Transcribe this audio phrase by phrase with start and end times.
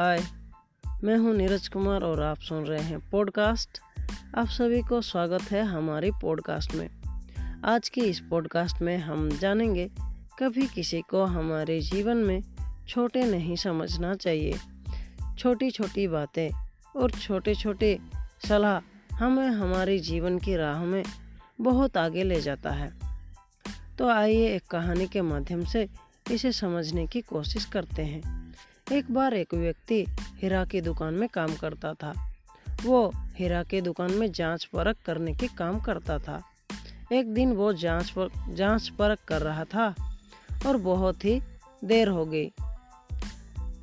[0.00, 0.22] हाय
[1.04, 3.78] मैं हूँ नीरज कुमार और आप सुन रहे हैं पॉडकास्ट।
[4.38, 6.90] आप सभी को स्वागत है हमारी पॉडकास्ट में।
[7.64, 9.90] आज की इस पॉडकास्ट में हम जानेंगे,
[10.38, 12.42] कभी किसी को हमारे जीवन में
[12.88, 14.54] छोटे नहीं समझना चाहिए।
[15.38, 16.50] छोटी छोटी बातें
[16.96, 17.98] और छोटे छोटे
[18.48, 21.04] सलाह हमें हमारे जीवन की राह में
[21.60, 22.92] बहुत आगे ले जाता है।
[23.98, 25.88] तो आइए एक कहानी के माध्यम से
[26.30, 28.40] इसे समझने की कोशिश करते हैं।
[28.92, 32.34] एक बार एक व्यक्ति हीरा की दुकान में काम करता था।
[32.84, 36.40] वो हीरा की दुकान में जाँच परख करने के काम करता था।
[37.12, 39.94] एक दिन वो जाँच पर, जाँच परख कर रहा था
[40.66, 41.42] और बहुत ही
[41.84, 42.52] देर हो गई।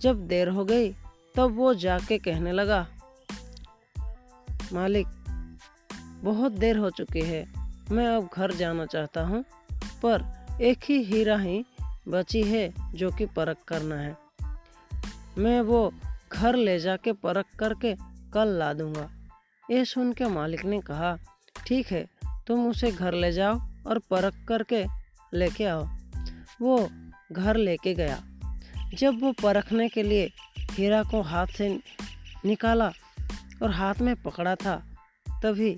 [0.00, 0.92] जब देर हो गई,
[1.34, 2.86] तब वो जाके कहने लगा,
[4.72, 5.06] मालिक,
[6.24, 7.46] बहुत देर हो चुकी है।
[7.92, 9.44] मैं अब घर जाना चाहता हूँ,
[10.04, 11.64] पर एक ही हीरा ही
[12.08, 14.25] बची है जो कि परख करना है।
[15.38, 15.94] मैं वो
[16.32, 17.94] घर ले जाके परख करके
[18.32, 19.10] कल ला दूँगा।
[19.70, 21.18] ये सुन के मालिक ने कहा,
[21.66, 22.06] ठीक है,
[22.46, 24.86] तुम उसे घर ले जाओ और परख करके
[25.34, 25.88] लेके आओ।
[26.60, 26.88] वो
[27.32, 28.22] घर लेके गया।
[28.94, 31.80] जब वो परखने के लिए हीरा को हाथ से
[32.44, 32.92] निकाला
[33.62, 34.86] और हाथ में पकड़ा था,
[35.42, 35.76] तभी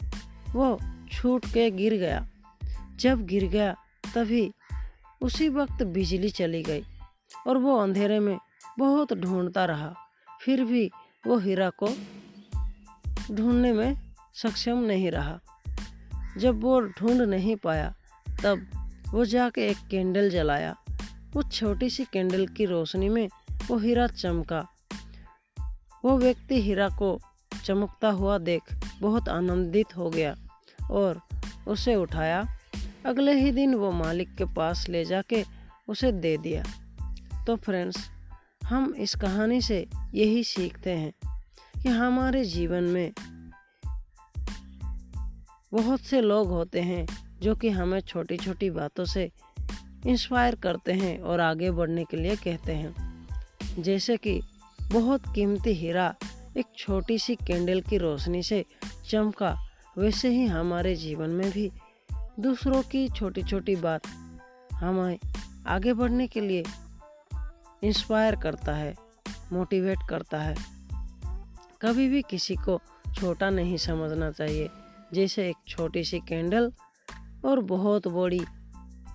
[0.53, 0.79] वो
[1.13, 2.29] छूट के गिर गया।
[2.97, 3.77] जब गिर गया,
[4.15, 4.53] तभी
[5.21, 6.83] उसी वक्त बिजली चली गई
[7.47, 8.39] और वो अंधेरे में
[8.79, 9.95] बहुत ढूंढता रहा।
[10.43, 10.91] फिर भी
[11.27, 11.87] वो हीरा को
[13.35, 13.97] ढूँढने में
[14.35, 15.41] सक्षम नहीं रहा।
[16.39, 17.95] जब वो ढूंढ नहीं पाया,
[18.43, 18.67] तब
[19.11, 20.77] वो जाके एक कैंडल जलाया।
[21.37, 23.29] उस छोटी सी कैंडल की रोशनी में
[23.69, 24.69] वो हीरा चमका।
[26.05, 27.21] वो व्यक्ति हीरा को
[27.65, 28.63] चमकता हुआ देख
[29.01, 30.37] बहुत आनंदित हो गया
[30.91, 31.21] और
[31.69, 32.59] उसे उठाया।
[33.07, 35.45] अगले ही दिन वो मालिक के पास ले जाके
[35.89, 36.65] उसे दे दिया।
[37.47, 38.11] तो फ्रेंड्स
[38.69, 41.13] हम इस कहानी से यही सीखते हैं
[41.83, 43.13] कि हमारे जीवन में
[45.73, 47.07] बहुत से लोग होते हैं
[47.41, 49.31] जो कि हमें छोटी छोटी बातों से
[50.07, 53.27] इंस्पायर करते हैं और आगे बढ़ने के लिए कहते हैं।
[53.79, 54.41] जैसे कि
[54.93, 56.15] बहुत कीमती हीरा
[56.57, 58.65] एक छोटी सी कैंडल की रोशनी से
[59.11, 59.57] चमका,
[59.99, 61.71] वैसे ही हमारे जीवन में भी
[62.41, 64.07] दूसरों की छोटी छोटी बात
[64.73, 65.19] हमें
[65.67, 66.65] आगे बढ़ने के लिए
[67.83, 68.95] इंस्पायर करता है
[69.53, 70.55] मोटिवेट करता है।
[71.83, 72.81] कभी भी किसी को
[73.15, 74.69] छोटा नहीं समझना चाहिए,
[75.13, 76.73] जैसे एक छोटी सी कैंडल
[77.45, 78.41] और बहुत बड़ी,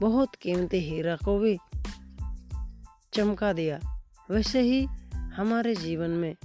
[0.02, 1.58] बहुत कीमती हीरा को भी
[3.14, 3.80] चमका दिया।
[4.32, 6.36] वैसे ही हमारे जीवन में,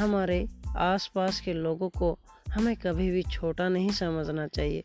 [0.00, 4.84] हमारे आसपास के लोगों को हमें कभी भी छोटा नहीं समझना चाहिए,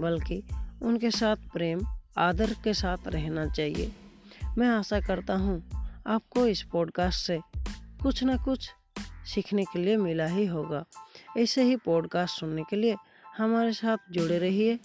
[0.00, 0.42] बल्कि
[0.82, 1.80] उनके साथ प्रेम,
[2.18, 3.92] आदर के साथ रहना चाहिए।
[4.58, 5.77] मैं आशा करता हूँ
[6.08, 7.40] आपको इस पॉडकास्ट से
[8.02, 8.70] कुछ ना कुछ
[9.26, 10.84] सीखने के लिए मिला ही होगा।
[11.38, 12.96] ऐसे ही पॉडकास्ट सुनने के लिए
[13.36, 14.80] हमारे साथ जुड़े रहिए।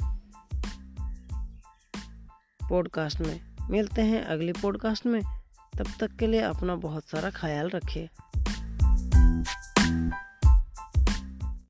[2.70, 5.22] पॉडकास्ट में मिलते हैं अगली पॉडकास्ट में।
[5.78, 8.10] तब तक के लिए अपना बहुत सारा ख्याल रखिए।